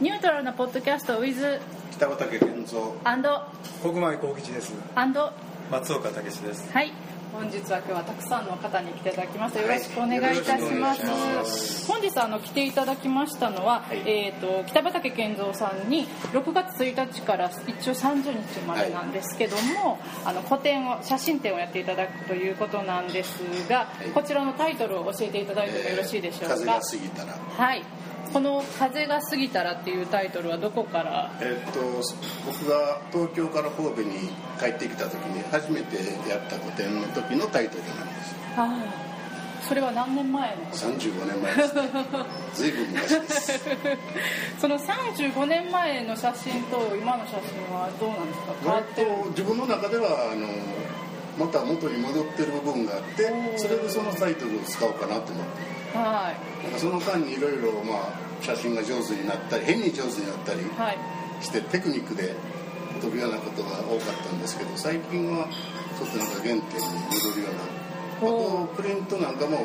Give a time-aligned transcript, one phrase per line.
[0.00, 1.60] ニュートラルなポッドキャスト with
[1.92, 2.80] 北畠健三。
[3.04, 3.42] アンド
[3.80, 4.74] 国前幸吉です。
[4.96, 5.32] アンド
[5.70, 6.72] 松岡武です。
[6.72, 6.92] はい。
[7.32, 11.92] 本日は今日はたくさんの方に来ていただきましたよろしくお願いいたします,、よろしくお願いします。
[11.92, 14.02] 本日あの来ていただきましたのは、はい。
[14.04, 23.38] えっ、と北畠健三さんに6月1日から一応30日までなんですけども、あの個展を写真展をやっていただくということなんです
[23.68, 24.10] が、い。
[24.10, 27.84] こちらのタイトルを教えていただいてもよろしいでしょうか、風が過ぎたらはい
[28.34, 31.30] この「風が過ぎたら」っていうタイトルはどこから？
[31.40, 31.80] えっと
[32.44, 34.28] 僕が東京から神戸に
[34.60, 35.96] 帰ってきた時に初めて
[36.28, 38.34] やった個展の時のタイトルなんです。
[38.56, 39.04] ああ
[39.66, 41.74] それは何年前のこと？35年前です。
[41.76, 41.82] ね
[42.54, 43.60] 随分昔です。
[44.60, 48.52] その35年前の写真と今の写真はどうなんですか？
[48.60, 49.10] 変わ割ってる？
[49.10, 50.48] と自分の中ではあの
[51.38, 55.98] また元に戻ってる部分があってそれでそのタイトルを使おうかなと思って。
[55.98, 56.32] は
[56.76, 56.78] い。
[56.78, 60.98] その間にいろいろまあ写真が上手になったり変に上手になったりはい。
[61.40, 62.34] してテクニックで
[63.00, 65.48] 飛ぶようなことが多かったんですけど最近は
[65.98, 69.58] ちょっとなんか原点に戻るようなあおとプリントなんかも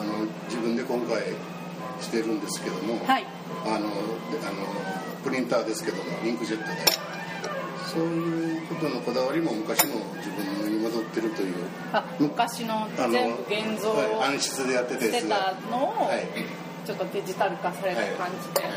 [0.00, 1.20] あの自分で今回
[2.00, 3.24] してるんですけども、はい。
[3.64, 3.88] あの
[4.30, 4.66] であの
[5.24, 7.06] プリンターですけどもインクジェットで。
[7.86, 10.28] そういうことのこだわりも昔の自
[10.60, 11.54] 分に戻ってるという。
[11.92, 18.72] あ昔の全部現像をはい暗室でやっててたのをはいちょっとデジタル化された感じで、はい。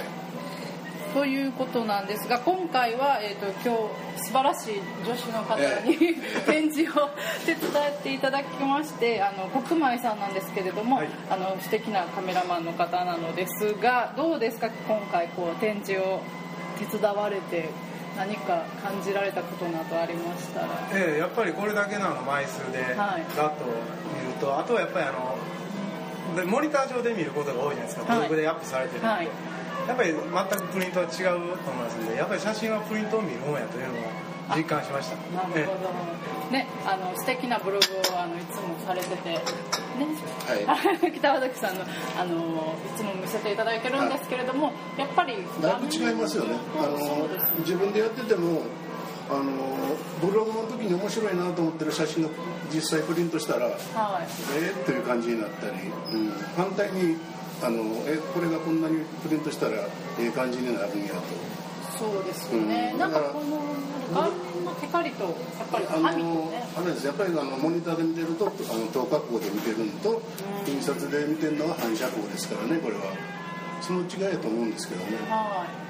[1.13, 3.75] ということなんですが今回は、えー、と今
[4.15, 5.97] 日素晴らしい女子の方に、
[6.45, 7.09] 展示を
[7.45, 11.09] 手伝っていただきましてあの国前さんなんですけれども、はい。
[11.31, 16.21] あの素敵なカメラマンの方なのですがどうですか今回こう展示を
[16.77, 17.69] 手伝われて
[18.17, 20.67] 何か感じられたことなどありましたら。
[20.93, 23.21] ええやっぱりこれだけの枚数でガはい。
[23.21, 23.65] ッと
[24.13, 25.38] 見ると、あとはやっぱりあので
[26.45, 28.27] モニター上で見ることが多いじゃないですか、はい。
[28.27, 29.27] ブログでアップされてるんで、はい。
[29.87, 35.15] やっぱり全くプリントは違うと思いますんでやっぱり写真はプリントを見るもんやというのを実感しました。
[35.33, 35.89] なるほど、
[36.51, 39.39] ね、あの素敵なブログをあのいつもされてて、ね、
[40.45, 41.11] はい。
[41.13, 41.85] 北畠さんの
[42.17, 46.55] あのいつも見せていただいてるんですけれども、やっぱりだいぶ違いますよね。
[46.77, 47.27] あの
[47.59, 48.61] 自分でやってても
[49.29, 52.29] あのブログの時に面白いなと思ってる写真が
[52.73, 53.77] 実際プリントしたらはい。
[54.57, 55.73] えー、という感じになったり、
[56.13, 57.17] うん、反対に
[57.61, 59.77] あのえこれがこんなにプリントしたら
[60.17, 61.21] ええ感じになるんやと。
[61.97, 62.99] そうですよね、うん。
[62.99, 63.59] なんかこの
[64.13, 65.33] 画面のテカリとやっ
[65.69, 66.63] ぱりあの紙とね。
[66.77, 67.05] あれです。
[67.05, 70.21] やっぱりあのモニターで見てるとあの等角光で見てるのと
[70.65, 73.01] 印刷で見てるのは反射光ですからねこれは。
[73.81, 75.17] その違いだと思うんですけどね。
[75.29, 75.89] はい。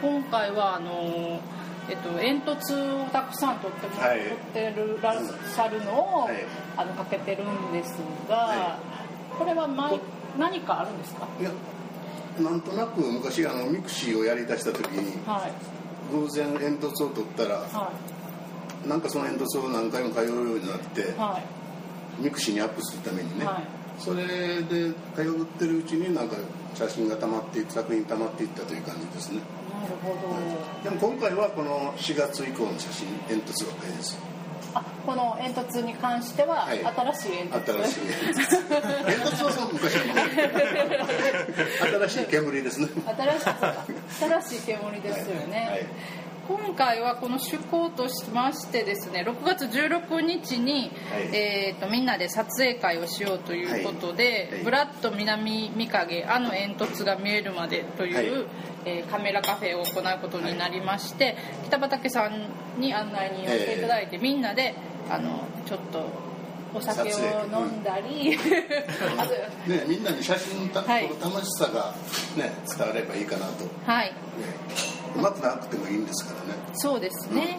[0.00, 1.40] 今回はあの
[1.88, 4.20] えっと、煙突をたくさん撮っても、はい。
[4.20, 6.34] 撮ってるらっしゃるのを、はい。
[6.76, 7.96] あのかけてるんです
[8.28, 8.78] が、は
[9.38, 9.98] これは毎
[10.38, 11.26] 何かあるんですか？
[11.40, 11.50] いや
[12.40, 15.52] なんとなく昔あのミクシーをやりだした時にはい。
[16.12, 17.92] 偶然煙突を撮ったらは
[18.86, 21.04] なんかその煙突を何回も通うようになってい。
[21.16, 21.40] は
[22.18, 23.62] ミクシーにアップするためにね、いはい。
[23.98, 24.26] それ
[24.62, 26.36] で通ってるうちになんか
[26.74, 29.40] 写真が溜まってい作品溜まっていったという感じですね
[30.82, 34.18] でも今回はこの4月以降の写真煙突ばっかりです
[34.74, 36.84] あこの煙突に関しては、はい。
[36.84, 37.74] 新しい煙突。
[37.74, 38.68] 新しい煙突。
[39.08, 40.04] 煙突はその昔の。
[40.06, 40.14] も
[41.98, 42.88] の新しい煙ですね。
[43.16, 43.46] 新しい
[44.20, 45.86] 新しい煙ですよね、はい
[46.48, 51.36] 今回はこの趣向としましてですね6月16日に、はい。
[51.36, 54.52] えー、とみんなで撮影会をしようということで「はい。
[54.54, 58.46] はいブラッド南三影あの煙突が見えるまで」という、はい。
[58.86, 64.74] えーカメラカフェを行うことになりまして、北畠さんに案内人をしていただいて、みんなで
[65.10, 66.27] あのちょっと
[66.74, 67.16] お酒を
[67.52, 68.38] 飲んだり、
[69.16, 71.08] あ とねみんなに写真た、はい。
[71.20, 71.94] 楽しさが
[72.36, 74.12] ね伝わればいいかなと、ね、はい、
[75.16, 76.60] うまくなくてもいいんですからね。
[76.74, 77.58] そうですね、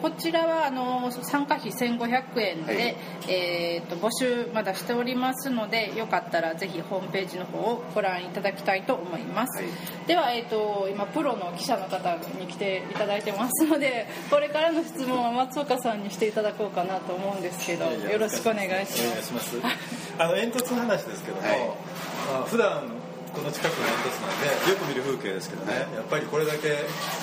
[0.00, 2.96] こちらはあの参加費1500円で、はい。
[3.28, 9.66] えー、と募集まだしておりますのでよかったらぜひホームページの方をご覧いただきたいと思います、はい。
[10.06, 18.86] では、えー、と今プロの記者の方に来ていただいてますので これからの質問は松岡さんにしていただこうかなと思うんですけどいやいやよろしくお願いしお願いま
[19.22, 19.56] すします。
[20.18, 21.58] あの煙突の話ですけども、はい。
[21.58, 22.99] まあ普段
[23.32, 26.76] この近くの煙突なんでよく見る風景ですけどね、はいやっぱりこれだけ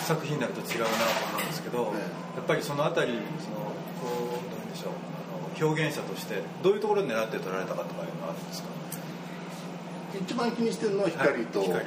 [0.06, 0.92] 作品になると違うなと
[1.36, 1.96] 思うんですけど、はい
[2.38, 3.14] やっぱりそのあたり
[3.44, 3.58] その
[4.00, 8.70] こうどういうんでしょうあの表現者としてどういうところを狙って撮られたかとかいうのはあるんですか？
[10.22, 11.86] 一番気にしてるのは光とはい光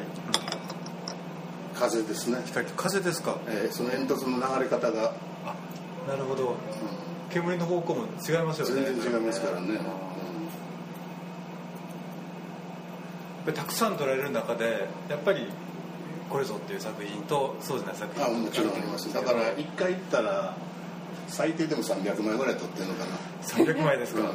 [1.75, 3.39] 風ですね、光と風ですか？
[3.49, 5.15] えーその煙突の流れ方が、
[5.47, 5.55] あ、
[6.07, 6.51] なるほど。
[6.51, 6.55] う
[7.31, 8.83] 煙の方向も違いますよん、ね。
[8.85, 9.91] 全然違いますからね、やっぱり
[13.47, 15.47] たくさん撮られる中でやっぱり
[16.29, 19.13] これぞっていう作品とそうじゃない作品あもちろんあります。
[19.13, 20.55] だから1回行ったら
[21.27, 23.17] 最低でも300枚ぐらい撮ってるのかな。
[23.43, 24.27] 300枚ですか、うん。
[24.27, 24.31] あ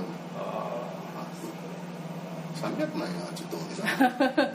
[2.62, 3.58] 300枚はちょっと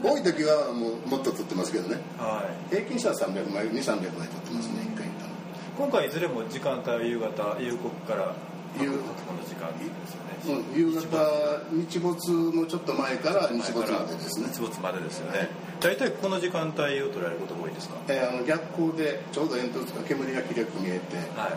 [0.08, 2.00] 多い 時はもうもっと撮ってますけどね。
[2.18, 2.74] ーはい。
[2.74, 5.30] 平均したら300枚2300枚撮ってますね1回行ったら
[5.78, 8.34] 今回いずれも時間帯は夕方夕刻から
[8.78, 14.48] 夕白黒の時間ですよね、うん夕方日没のちょっと前から日没までですね。
[14.52, 15.48] 日没までですよね。
[15.80, 17.96] 大体この時間帯を捉えることが多いですか？
[18.08, 21.26] えーあの逆光でちょうど煙突が煙がきれく見えて、はい。
[21.36, 21.48] あ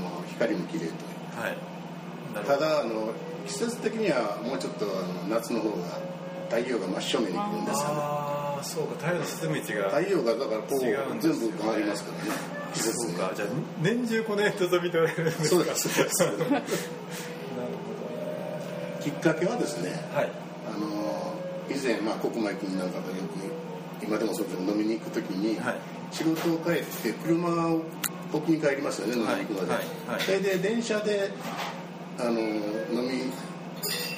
[0.00, 0.94] の光もきれいと。
[1.40, 1.56] はい。
[2.34, 2.60] たど。
[2.60, 3.12] だあの
[3.46, 4.88] 季節的にはもうちょっとあ
[5.24, 5.76] の夏の方が
[6.50, 7.94] 太陽が真正面に来るんですよね。
[7.96, 8.94] ああそうか。
[8.96, 12.30] 太陽の沈む位置が太陽がだからこう違うんですよ全部変わりますからね
[12.74, 13.48] そうかじゃあ
[13.80, 15.46] 年中この煙突を見ておられるんですか？
[15.48, 16.62] そうですそうですなるほどね。
[19.00, 20.30] きっかけはですねはい。
[20.66, 21.34] あの
[21.70, 25.76] 以前、まあ、国前君なんかとよく今でもそうですけど飲みに行く時に、はい。
[26.10, 27.82] 仕事を帰って車を
[28.32, 30.20] 置きに帰りますよね飲みに行くので、はいはい。
[30.20, 31.30] それで電車で
[32.18, 33.32] あの飲み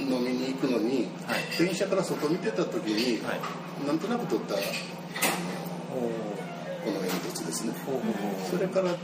[0.01, 1.59] 飲みに行くのに、はい。
[1.59, 3.41] 電車から外見てた時に、はい。
[3.87, 4.55] なんとなく撮った。
[4.55, 4.59] お
[6.87, 7.75] この煙突ですね。
[8.49, 8.95] それから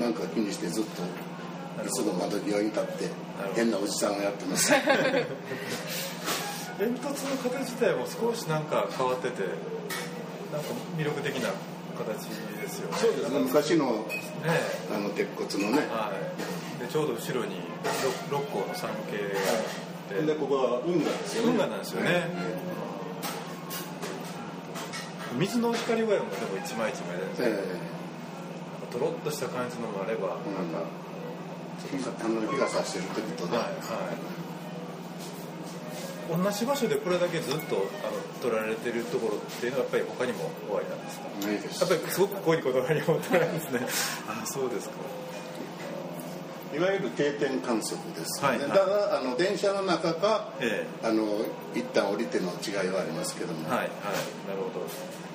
[0.00, 1.02] なんか気にしてずっと
[1.84, 3.10] いつも窓際に立って
[3.54, 4.72] 変なおじさんがやってます。
[6.78, 11.50] 煙突の形自体も少しなんか変わっててなんか魅力的な
[11.98, 12.28] 形
[12.62, 12.96] ですよね。
[12.98, 13.40] そうですね。
[13.40, 14.22] 昔のね。
[14.94, 15.86] あの鉄骨のね。
[15.90, 16.12] は
[16.80, 16.80] い。
[16.80, 17.56] でちょうど後ろに
[18.30, 19.56] 六六甲の山系があ
[20.14, 20.26] って。
[20.26, 21.50] でここは運河ですよね。
[21.50, 22.30] 運河なんですよね、
[25.38, 27.66] 水の光具合もでも一枚一枚で、えなんか
[28.92, 30.54] とろっとした感じのもあれば、うん。
[30.54, 30.88] なんか
[31.92, 33.70] え日が差してる時とね、はいは
[36.40, 36.42] い。
[36.44, 37.86] 同じ場所でこれだけずっとあの
[38.42, 41.28] 撮られてるところっていうのはやっぱり他にもおありなんですか？
[41.46, 41.80] ないです。
[41.80, 43.86] やっぱりすごくここにこだわりを持ってるんですね。
[44.28, 44.94] あそうですか
[46.76, 48.68] いわゆる定点観測ですよね、はい。
[48.68, 51.24] はいだからあの電車の中かえあの
[51.74, 53.88] 一旦降りての違いはありますけども、えはいはい。
[53.88, 54.86] なるほど。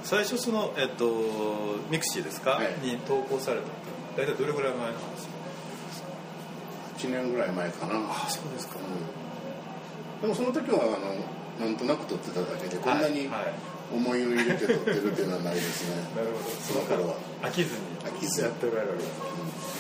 [0.03, 2.67] 最初そのえっとミクシーですか、はい。
[2.85, 3.69] に投稿されたっ
[4.15, 5.33] て大体どれぐらい前なんですか
[6.99, 7.93] ？1年ぐらい前かな。
[7.95, 8.75] あそうですか。
[8.77, 10.21] うん。
[10.21, 10.77] でもその時は
[11.57, 13.27] あのなんとなく撮ってただけでこんなにはい。
[13.27, 13.53] はい
[13.91, 16.49] 思いを入れて撮ってるっていうのはないですね、 なるほど。
[16.61, 17.15] その頃は。
[17.41, 17.81] 飽きずに。
[18.05, 18.41] 飽きず。
[18.41, 18.93] やっておられる。
[18.93, 19.19] わけです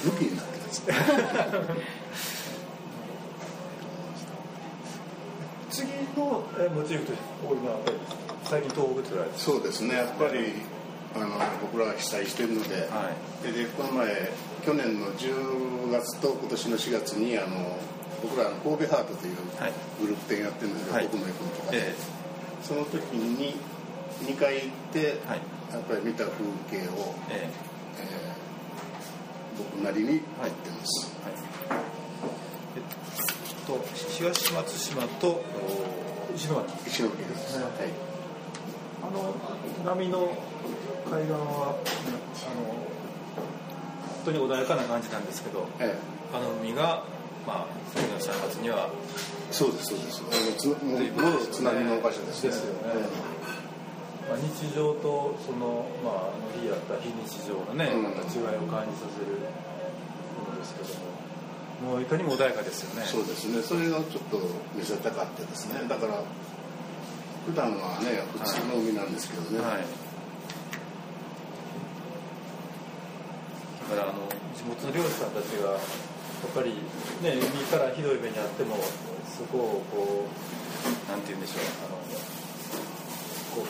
[0.03, 0.11] うん。
[0.11, 0.50] 抜きになってます
[5.69, 5.87] 次
[6.17, 7.79] のえモチーフとして多いのは
[8.43, 9.95] 最近東北ってそうですね。
[9.95, 10.53] やっぱり
[11.15, 11.27] あの
[11.61, 13.11] 僕らは被災してるので、は
[13.43, 13.51] い。
[13.51, 14.31] ででこの前
[14.65, 17.77] 去年の10月と今年の4月にあの
[18.21, 19.73] 僕らあの神戸ハートというはい。
[19.99, 21.03] グループ展やってるんですよ、はい。
[21.05, 21.95] 僕も行くのとかで、え
[22.63, 23.55] その時に
[24.23, 25.41] 2回行って、はい。
[25.71, 27.49] やっぱり見た風景を、ええ。
[27.99, 28.50] えー
[29.57, 31.33] 僕なりに撮ってます、はい。
[32.75, 32.81] えっ
[33.65, 35.43] と東松島とお
[36.35, 36.65] 石巻。
[36.87, 37.73] 石巻です、ねはい。
[39.03, 39.35] あの
[39.85, 40.31] 波の
[41.09, 41.41] 海岸はあ
[42.55, 42.63] の
[44.23, 45.97] 本当に穏やかな感じなんですけどえ
[46.33, 47.03] あの海が
[47.45, 48.89] まあ次の3月には
[49.49, 50.21] えそうですそうです。
[50.21, 52.49] あのつもう津波の場所ですね。
[52.49, 53.31] ですよね
[54.31, 58.03] まあ、日常とその、まあ、日やった非日常のね、うん。
[58.03, 59.43] なんか違いを感じさせる
[60.39, 60.87] ものですけど
[61.83, 61.91] も。
[61.91, 63.03] もういかにも穏やかですよね。
[63.05, 63.61] そうですね。
[63.61, 64.39] それがちょっと
[64.73, 65.83] 見せたかったですね。
[65.89, 66.23] だから
[67.43, 69.83] 普段はね普通の海なんですけどね、はい。
[73.89, 75.81] だからあの地元の漁師さんたちがやっ
[76.55, 76.71] ぱり
[77.19, 78.77] ね海からひどい目にあっても
[79.27, 81.65] そこをこうなんて言うんでしょう。
[81.83, 81.99] あの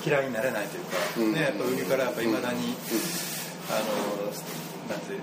[0.05, 1.33] 嫌いになれないというか、うん。
[1.33, 2.74] ねやっぱ海からやっぱいまだに、うん。
[3.71, 4.25] あの
[4.89, 5.15] なんて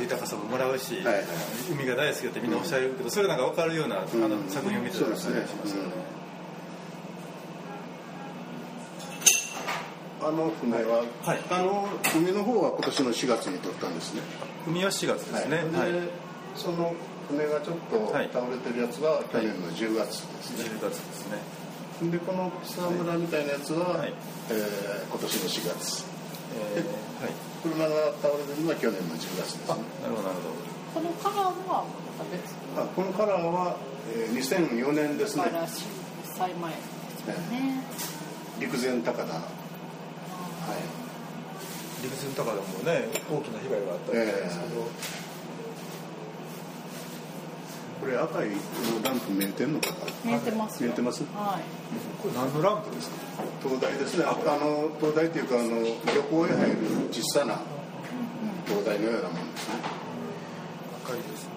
[0.00, 1.24] 豊かさももらうし、はいはい。
[1.72, 6.16] 海が大好きだってみんなおっしゃるけど、それなんか分かるような、あのうん作品を見てたらしますよね。
[10.20, 11.40] あの船は、はい。
[11.50, 14.22] あの海の方は今年の4月に撮ったんですね。
[14.66, 15.56] 海は4月ですね。
[15.56, 15.92] はい。
[15.92, 16.00] で
[16.56, 16.94] その
[17.28, 18.30] 船がちょっとはい。
[18.32, 21.38] 倒れてるやつは去年の10月ですね、10月ですね。
[22.02, 24.12] でこの草むらみたいなやつは、はい。
[24.50, 26.04] えー今年の4月。
[26.76, 26.84] えー
[27.24, 27.32] はい。
[27.62, 30.40] 車が倒れてるのは去年の10月ですあね、なるほどなる
[30.94, 33.76] ほこのカラーはまた別あこのカラーは、
[34.14, 35.44] えー2004年ですね。
[36.36, 36.76] 災前で
[37.24, 37.82] すよね。
[38.60, 39.24] 陸前高田。
[39.24, 39.42] はい。
[42.02, 42.08] ど。
[42.08, 44.88] 陸前高田もね、大きな被害があったんですけど、こ
[48.06, 48.50] これ赤い
[49.02, 49.90] ランプ見えてんのか
[50.24, 50.30] な？
[50.30, 50.86] 見えてますよ。
[50.86, 51.24] 見えてます？
[51.34, 51.62] はい。
[52.22, 53.16] これ何のランプですか？
[53.60, 54.24] 灯台ですね。
[54.24, 55.82] ああの灯台っていうかあの
[56.14, 56.76] 漁港へ入る
[57.10, 57.58] 小さな
[58.68, 59.74] 灯台のようなものですね。
[61.04, 61.50] 赤いですね。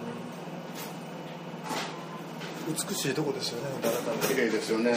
[2.89, 4.93] 美しいとこですよね改め綺て麗ですよね。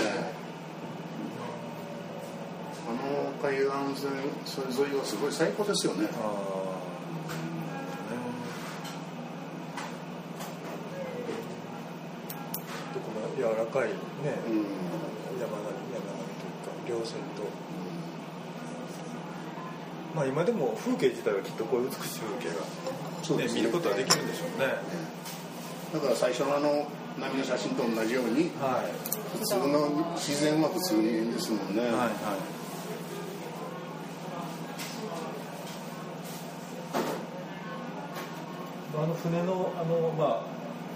[2.89, 3.59] あの海
[3.93, 4.11] 岸線
[4.47, 6.09] それ沿いはすごい最高ですよね。
[6.15, 6.62] ああ
[13.73, 13.95] かいね、
[14.47, 14.69] うん。
[15.41, 16.37] 山並み山並み
[16.85, 17.49] というか稜線と。
[20.15, 22.61] まあ今でも風景自体はきっとこういう美しい風景が、ね
[23.23, 23.61] そうですね。
[23.61, 24.67] 見ることはできるんでしょうね。
[25.95, 26.87] だから最初のあの
[27.19, 28.93] 波の写真と同じようにはい。
[29.39, 32.11] 普通の自然は普通にですもんね、はいはい。
[38.95, 40.52] あの船のあのまあ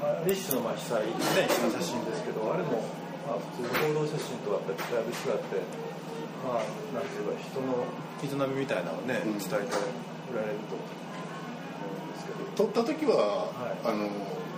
[0.07, 2.87] あれ一種のまあ被災ねした写真ですけどあれも
[3.27, 5.59] まあ普通の報道写真とはやっぱりだいぶ違って
[6.47, 9.39] まあなんていうか人の営みみたいなのをねうん。
[9.39, 9.77] 伝えて
[10.31, 12.71] おられると思うんですけど。
[12.71, 13.87] 撮った時は、はい。
[13.87, 14.09] あの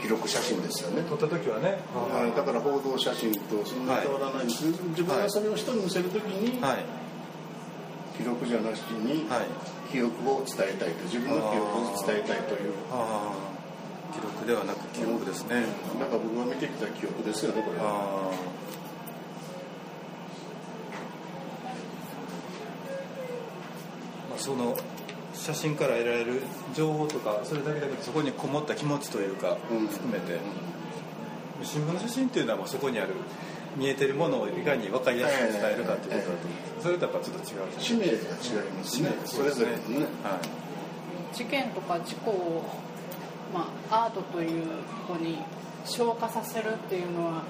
[0.01, 2.37] 記録写真ですよね、撮った時はねはい。
[2.37, 6.85] だから報道写真とそんなに変わらないんです、自分がそれを人に見せる時に、はい。
[8.17, 9.47] 記録じゃなしに、はい。
[9.91, 12.75] 記憶を伝えたいと自分の記憶を伝えたいという。
[12.93, 13.58] ああ
[14.13, 15.65] 記録ではなく記憶ですね。
[15.99, 17.79] なんか僕が見てきた記憶ですよねこれ。
[17.79, 18.33] はあ。
[24.31, 24.77] まあその
[25.35, 26.43] 写真から得られる
[26.75, 29.87] 情報とかそれだけじゃなくてそこにこもった気持ちというかうん。
[29.87, 30.39] 含めて。
[31.63, 33.15] 新聞の写真っていうのはまあそこにある
[33.77, 36.61] 見えてるものをいかに分かりやすく伝えるかっていうことだと思う。
[36.71, 39.11] んですそれとやっぱちょっと違う使命が違いますね。
[39.25, 40.07] それぞれのね。
[40.23, 40.69] はい
[41.33, 42.65] 事件とか事故を、
[43.53, 44.67] まあ、アートという
[45.07, 45.39] ここに
[45.85, 47.43] 消化させるっていうのは、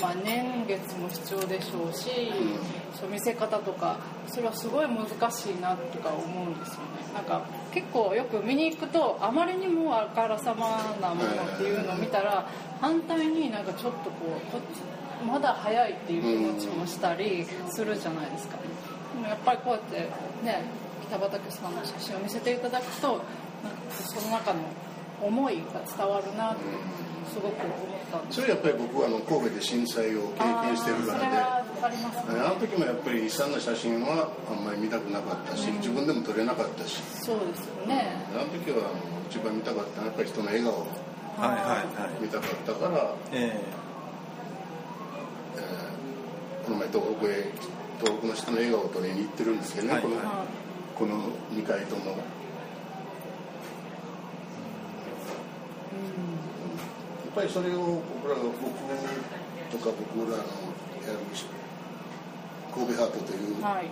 [0.00, 2.10] まあ、年月も必要でしょうし、
[2.98, 6.80] そう見せ方とかそれはすごい難しいなとか思うんですよね。
[7.14, 12.46] なんか結構よく見に行くとあまりにもあからさまなものっていうのを見たら
[12.80, 18.58] 反対になんかちょっとこうこっちまだ早いっていう気持ちもしたりするじゃないですか。
[19.14, 19.98] でもやっぱりこうやって
[20.44, 20.64] ね
[21.08, 23.22] 北畠さんの写真を見せていただくと
[23.62, 24.60] なんかその中の
[25.22, 26.62] 思いが伝わるなって
[27.32, 27.76] すごく思っ
[28.10, 28.40] たんです。
[28.40, 31.26] それやっぱり僕はあの神戸で震災を経験してるからで。
[31.26, 37.00] ああの時もやっぱり悲惨な写真はあんまり見たくなかったし、自分でも撮れなかったし。
[37.22, 38.16] そうですよね。
[38.34, 38.98] あの時はあの
[39.28, 40.86] 一番見たかったのはやっぱり人の笑顔を
[41.36, 43.60] はいはいはい見たかったから、ええ。
[43.82, 43.86] ー
[46.66, 47.30] この前東北へ
[48.00, 50.02] 東北の人の笑顔を撮りに行ってるんですけどね、はい。
[50.02, 50.44] このは
[50.98, 51.22] この
[51.52, 52.06] 2回とも。
[52.06, 52.12] や
[57.25, 60.44] っぱりそれを僕らが僕とか僕らの
[62.74, 63.90] 神戸ハートというはい。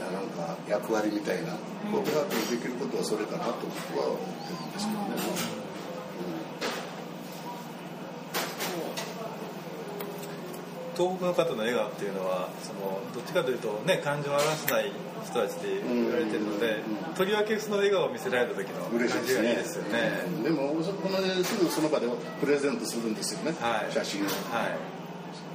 [0.00, 1.52] なんか役割みたいな、
[1.90, 3.52] 神戸ハートにできることはそれかなと
[3.92, 5.61] 僕は思ってるんですけどね。
[10.96, 14.92] 東北の方の笑顔っていうのはそのどっちかというとね感情を表せない
[15.24, 17.14] 人たちで言われてるのでうん。
[17.14, 19.42] とりわけその笑顔を見せられた時の嬉しい感じですね。
[19.42, 19.98] がいいですよね。
[20.26, 20.42] うん。
[20.42, 22.08] でもそこですぐその場で
[22.40, 23.92] プレゼントするんですよね、はい。
[23.92, 24.24] 写真を。
[24.26, 24.32] はい。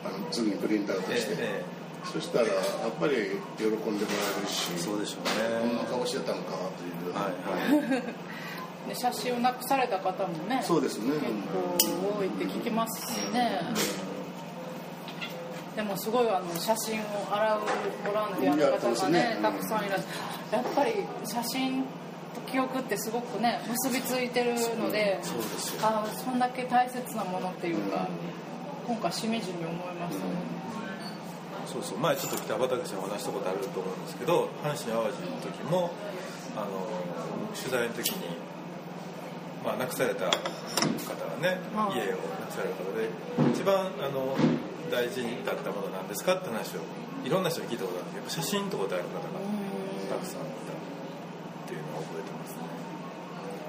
[0.06, 1.63] あのすぐにプリントアウトして、え
[2.03, 3.13] そしたらやっぱり
[3.58, 3.98] 喜んでもら
[4.39, 8.88] えるしえそうでしょうこんなね顔してたんかという、はいはい。
[8.88, 11.12] で 写真をなくされた方もねそうですね。
[11.12, 13.62] 結構多いって聞きますしね
[15.77, 17.62] でもすごいあの写真を洗う
[18.03, 19.38] ボランティアの方がねね。
[19.43, 20.63] たくさんいらっしゃる。
[20.65, 21.84] やっぱり写真
[22.34, 25.36] と記憶ってすごくね結びついてるのでそ
[25.86, 28.07] あそんだけ大切なものっていうか
[28.88, 30.31] 今回しみじみ思いましたね。
[31.67, 32.00] そうそう。
[32.00, 35.91] 前ちょっと北畠さんお話したことあると思うんですけど阪神・淡路の時も
[36.55, 36.65] あの
[37.55, 38.36] 取材の時に、
[39.63, 40.34] まあ、亡くされた方が
[41.39, 42.00] ね、はい。
[42.00, 43.10] 家を亡くされた方で
[43.53, 44.36] 一番あの
[44.89, 46.82] 大事だったものなんですかって話を
[47.25, 49.22] いろんな人に聞いたことあるんですけど写真と答える方が
[50.10, 52.58] たくさんいたっていうのを覚えてますね。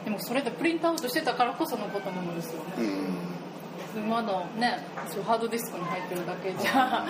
[0.04, 2.70] でもそれでプリントアウトしてたからこそのことなのですよね。
[3.96, 4.08] うん。
[4.08, 7.04] まだねそうハードディスクに入ってるだけじゃ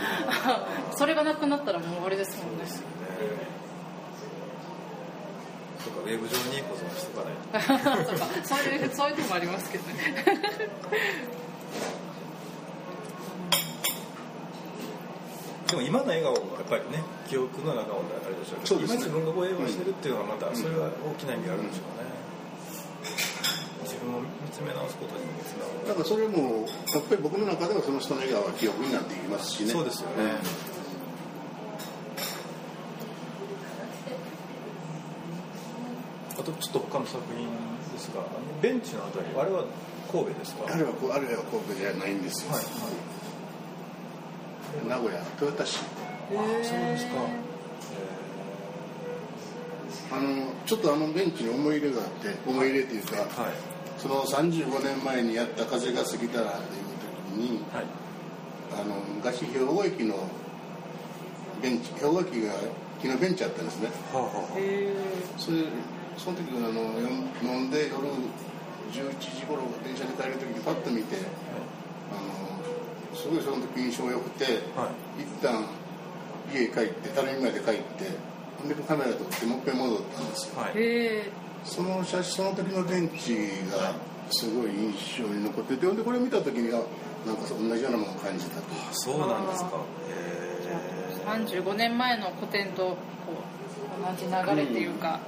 [0.97, 2.65] それがなくなったらもう終わりですもんね。
[5.85, 8.05] とかウェブ上に保存しとかないと。
[8.09, 9.95] そうかそういうそういうのもありますけどね
[15.69, 18.85] でも今の笑顔もやっぱりね記憶の中のあれでしょうけど、ね。
[18.89, 22.09] 今自分がこう笑顔してるっていうのはまたそれは大きな意味があるんでしょうね、
[23.85, 25.93] 自分も見つめ直すことにもつながる。
[25.93, 29.77] だからそれもやっぱり僕の中ではその人の笑顔は記憶になっていきますしね。
[29.77, 30.41] そうですよね、
[36.33, 37.45] あとちょっと他の作品
[37.93, 39.69] ですがあのベンチのあたりあれは
[40.11, 40.65] 神戸ですか？
[40.65, 42.65] あれはあれは神戸じゃないんですよ、はい
[44.89, 45.79] 名古屋豊田市。
[45.79, 47.13] そうですか。
[50.11, 53.53] あのちょっとあのベンチに思い入れがあって思い入れというか、はい。
[53.99, 56.77] その35年前にやった「風が過ぎたら」って
[57.39, 57.87] いう時にはい。
[58.73, 60.15] あの昔兵庫駅の
[61.63, 62.53] ベンチ兵庫駅が
[63.01, 63.89] 木のベンチあったんですね。
[64.13, 64.93] はあはへ
[65.39, 65.65] それ
[66.17, 66.69] その時あの
[67.43, 67.97] 飲んで夜
[68.93, 71.17] 11時頃電車に帰る時にパッと見て
[72.11, 72.48] あの
[73.19, 74.45] すごいその時印象良くて、
[74.79, 74.87] は
[75.19, 75.23] い。
[75.23, 75.67] 一旦
[76.55, 78.07] 家帰って垂水まで帰って
[78.59, 80.55] ほんでカメラ撮ってもう一回戻ったんですよ。
[80.59, 80.73] あはい。
[80.77, 81.31] えへえ。
[81.65, 83.35] その写真その時のベンチ
[83.75, 83.93] が
[84.31, 86.83] すごい印象に残っててほんでこれ見た時には
[87.27, 88.63] なんか同じようなものを感じたと。
[88.71, 89.71] あそうなんですか。
[90.63, 92.97] じゃへあ35年前の古典とこ
[94.01, 95.19] う同じ流れっていうか、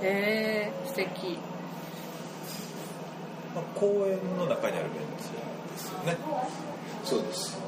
[0.00, 0.86] へえ。
[0.86, 1.10] 素敵。
[1.34, 1.49] え、
[3.54, 5.32] まあ、公園の中にあるベンチ
[5.72, 6.16] ですよね。
[7.04, 7.58] そうです。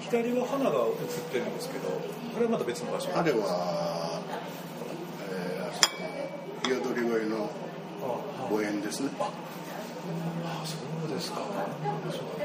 [0.00, 0.94] 左は花が映っ
[1.32, 2.00] てるんですけどこ
[2.38, 3.10] れはまた別の場所。
[3.16, 4.20] あれは、
[5.30, 5.96] えー、あそこ
[6.68, 7.50] の彩り越えの
[8.02, 9.10] あ公園ですね。
[9.18, 9.30] あ
[10.64, 10.76] そ
[11.06, 11.40] うですか。
[11.40, 11.44] そ
[12.08, 12.44] うですね。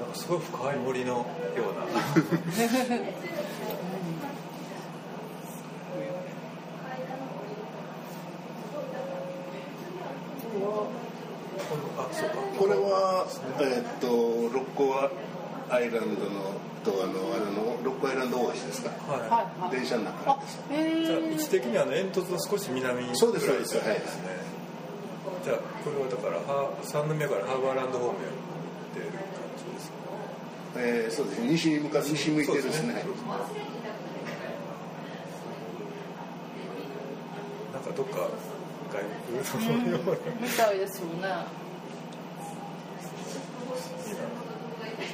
[0.00, 1.82] なんかすごい深い森のような
[11.98, 13.26] あそうかこれは、
[13.60, 15.10] えーっと六甲
[15.70, 18.90] アイランドのとあのあれの六甲アイランド大橋ですか？
[19.10, 19.30] ははい。
[19.60, 19.70] はい。
[19.76, 21.06] 電車の中あですへい。
[21.06, 23.16] じゃあ位え置的にはあの煙突の少し南ぐらい。
[23.16, 23.86] そうですそうですはい。
[23.98, 24.38] ですね
[25.44, 28.18] じゃあこれはだからは三宮からハーバーランド方面に
[28.94, 29.20] 出る感
[29.58, 29.94] じですか
[30.76, 32.46] えーそうですね西に向かって西向い。
[32.46, 33.04] てるですね
[37.72, 38.28] なんかどっか
[38.90, 39.04] 外
[39.60, 40.00] 国のよ。
[40.02, 40.78] うなみたい。
[40.78, 41.06] ですよ。
[41.06, 41.28] ね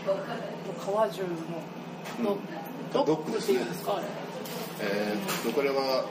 [0.05, 1.29] 川中の
[2.23, 4.05] ド,、うんドックっていうんですかあれ。
[4.81, 6.05] えーっとこれは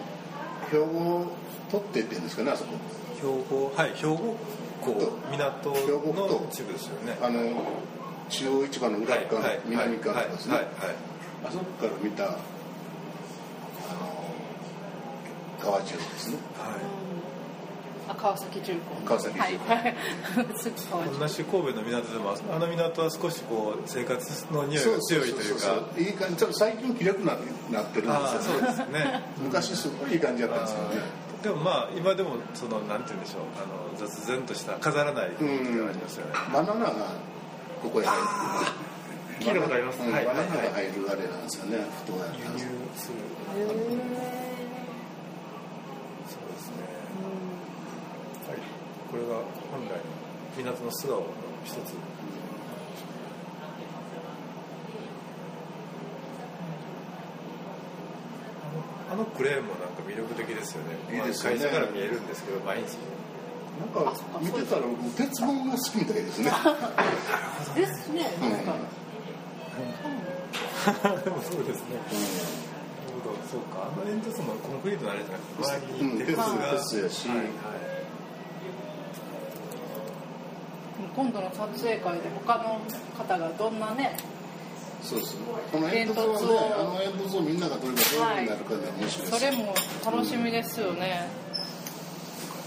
[0.71, 1.27] 兵庫
[1.69, 2.75] 取ってってんですかねあそこ。
[3.21, 4.35] 兵庫はい兵庫
[4.81, 4.93] 港
[5.31, 7.17] 港の港一部ですよね。
[7.21, 7.39] あの
[8.29, 10.73] 中央市場の裏側、はい南側はいですね、はいはい。
[11.45, 12.37] あそこから見たあの
[15.61, 16.37] 川中ですね。
[16.57, 16.79] はい
[18.07, 18.95] あ川崎重工。
[19.05, 19.73] 川崎重工。
[19.73, 19.95] はい。
[21.19, 25.67] 同じ神戸の港でもあの港は少しこう生活の匂いが強いというか。
[25.97, 26.35] いい感じ。
[26.35, 27.37] ちょっと最近気楽な
[27.71, 29.21] なってるんですよそうですね。
[29.41, 31.23] 昔すごいいい感じだったんですよね。
[31.43, 33.41] でもまあ今でもそのなんて言うんでしょう。
[33.57, 36.33] あの雑然とした飾らない雰囲気がありますよね。
[36.53, 36.91] バナナが
[37.81, 38.19] ここへ入っ
[39.39, 39.99] て 聞いたことあります。
[39.99, 40.09] はい。
[40.09, 41.77] うんバナナが入るあれなんですよね。
[42.05, 42.15] 太い。
[42.39, 43.15] 輸入する。
[43.55, 43.65] へ
[46.27, 46.83] そうですね。
[46.83, 47.02] はい
[49.13, 49.35] これが
[49.69, 50.01] 本来の
[50.57, 51.25] 港の素顔の
[51.63, 51.77] 一つ。
[59.11, 60.95] あのあのクレーンもなんか魅力的ですよね。
[61.15, 61.59] いいですよね。
[61.59, 62.97] まあ会社から見えるんですけど毎日。
[63.77, 66.51] なんか見てたら僕鉄門が好きみたいですね。
[67.77, 68.49] えですねうん。
[68.49, 68.73] なんか、
[71.21, 72.01] でもそうですね。
[72.01, 73.37] なるほど。
[73.45, 73.93] そうか。
[73.93, 76.57] あの煙突もコンクリートのあれじゃなくて周りに鉄が、うん。
[76.57, 77.29] 鉄鉄やし。
[77.29, 77.47] はいはい
[81.15, 82.79] 今度の撮影会で他の
[83.17, 84.17] 方がどんなね
[85.03, 85.37] そうです
[85.71, 89.39] この煙突はねあの煙突をみんながどれがどういうふうになるかで面白いです。
[89.39, 91.27] それも楽しみですよね、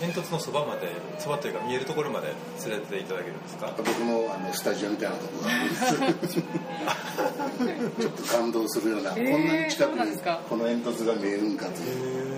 [0.01, 2.35] 煙突のそばまでそばというか見えるところまで
[2.69, 3.73] 連れていただけるんですか？
[3.79, 5.59] 僕のあのスタジオみたいなところがあ
[6.09, 6.35] るんです。
[6.37, 12.36] ちょっと感動するような、えーこんなに近くにこの煙突が見えるんかという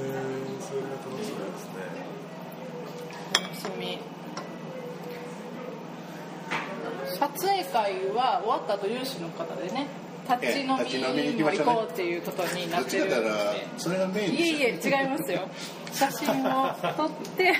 [7.72, 9.86] 会は終わった後有志の方でね
[10.28, 15.48] 立ち飲みに行こうっていうことになどってるんでだったらそれがメインいえいえ違いますよ。
[15.92, 17.44] 写真を撮って。
[17.44, 17.56] なん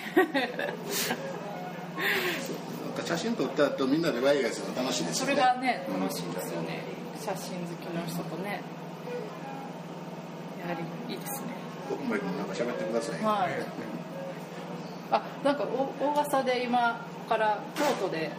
[2.95, 5.37] か写真撮った後みんなでワイワイするの楽しいですそよね。
[5.37, 6.83] れがね楽しいですよね。
[7.19, 8.61] 写真好きの人とね。
[10.61, 11.49] やはりいいですね。
[11.89, 13.53] 僕もなんか喋ってください、はい。
[15.11, 18.31] あなんかお大笠で今から京都で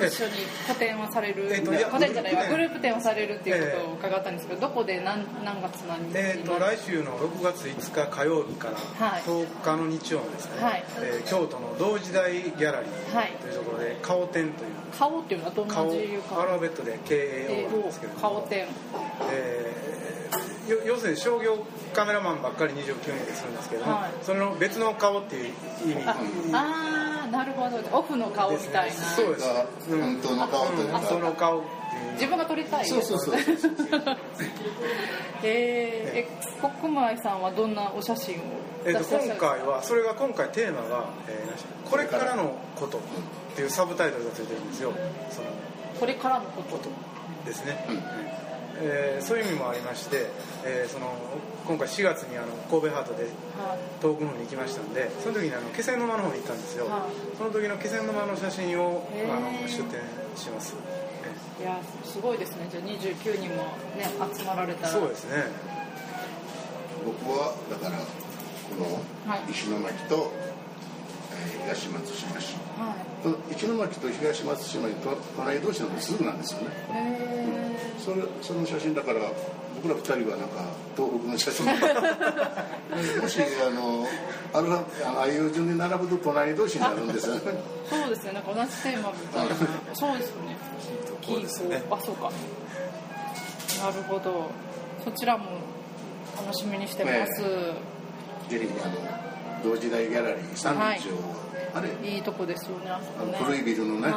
[0.00, 0.32] 一緒に
[0.66, 6.10] 個展はされる、えっと個展じゃないわググループ展をされるっていうことを伺ったんですけど、どこで何何月何日に？
[6.14, 9.22] えー、と来週の6月5日火曜日からはい。
[9.22, 10.84] 10日の日曜のですね、はい。
[11.00, 13.32] えー京都の同時代ギャラリーはい。
[13.40, 14.70] というところで顔展という。
[14.98, 16.40] 顔っていうのはどんな顔字いうか？
[16.40, 18.20] アルファベットで KAO なんですけれども。
[18.22, 18.66] 顔展
[19.30, 19.94] えー
[20.64, 21.58] よ要するに商業
[21.92, 24.10] カメラマンばっかり29人でするんですけども、はい。
[24.22, 25.52] その別の顔っていう
[25.84, 26.02] 意味。
[26.06, 26.16] あ
[26.54, 26.93] あー
[27.36, 27.98] なるほど。
[27.98, 29.48] オフの顔みたいな、そうです。
[29.48, 31.62] が本当の顔というか、本当の顔。
[32.14, 33.34] 自分が撮りたいそうそうそう。
[35.42, 36.28] えー、え
[36.80, 38.38] 国前さんはどんなお写真を
[38.84, 43.00] えー、と今回はそれが今回テーマが、えーこれからのことっ
[43.54, 44.92] ていうサブタイトルがついてるんですよ。
[45.30, 45.48] その
[46.00, 46.88] これからのこと
[47.46, 47.86] ですね、
[48.80, 50.26] えーそういう意味もありまして、
[50.64, 51.12] えーその
[51.66, 53.24] 今回4月にあの神戸ハートで
[53.56, 57.08] は遠くの方に行きましたんでその時にあの気仙沼の方に行ったんですよ、は
[57.38, 60.00] その時の気仙沼の写真をあの出展
[60.36, 60.74] します、
[61.58, 62.68] い、いやすごいですね。
[62.70, 64.04] じゃあ29人もね
[64.36, 64.82] 集まられた。
[64.82, 65.44] らそうですね。
[67.04, 69.40] 僕はだからこはい。
[69.44, 70.53] の石巻と、えー
[71.64, 72.54] 東松島市。
[72.78, 72.94] は
[73.50, 76.66] 石巻と東松島にと隣同士なんですぐなんですよね。
[76.68, 79.20] いへそれその写真だから
[79.74, 80.64] 僕ら二人はなんか
[80.96, 81.66] 東北の写真。
[83.22, 84.06] もしあの
[84.52, 84.66] ある
[85.06, 87.40] あのああいう順に並ぶと隣同士になるんですよね。
[87.90, 88.32] ーそうですね。
[88.32, 89.54] なんか同じテーマみたいな。
[89.94, 90.56] そうですよね。
[91.22, 91.82] そうですね。
[91.90, 92.30] あそうか。
[93.82, 94.50] なるほど。
[95.04, 95.44] そちらも
[96.36, 97.42] 楽しみにしてます、
[98.48, 101.00] ぜひあの同時代ギャラリー三はい。
[101.00, 101.10] 条、
[101.74, 101.88] あれ？
[102.08, 103.36] いいとこですよねあそこね。
[103.42, 104.12] 古いビルのね。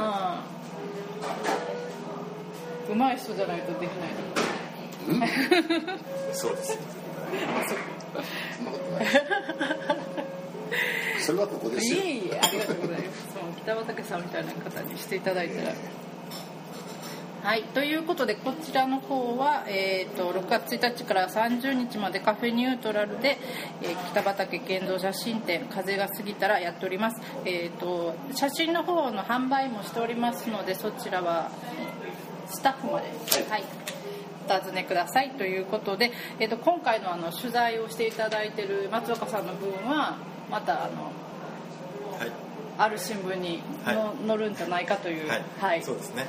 [2.89, 4.09] うまい人じゃないとできない。
[6.33, 6.79] そうですよ。
[8.55, 9.05] そんなことない
[11.19, 12.01] それはここですよ。
[12.03, 13.33] いえいえありがとうございます。
[13.33, 15.73] その北畠さんみたいな方にしていただいたら
[17.47, 23.37] はい、ということでこちらの方は、えー、と6月1日から30日までカフェニュートラルで、
[23.81, 31.49] えー北畠健三写真展「風が過ぎたら」やっております、えー、と写真の方の販売もしておりますのでそちらは
[32.47, 33.07] スタッフまで、
[33.49, 33.63] はい
[34.49, 35.31] お尋ねください。
[35.31, 40.17] ということで、えー、と今回のあの取材をしていただいている松岡さんの部分は
[40.51, 41.13] またあの
[42.19, 42.31] はい。
[42.77, 46.25] ある新聞にの、は載るんじゃないかという、はい、はい、そうですね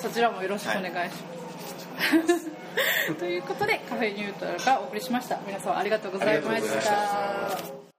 [0.00, 2.50] そちらもよろしくお願いします。
[3.18, 5.38] ということでカフェニュートラルからお送りしました。
[5.46, 7.89] 皆さんありがとうございました。